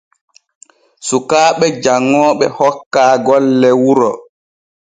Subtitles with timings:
[1.07, 4.11] Sukaaɓe janŋooɓe hokkaa golle wuro.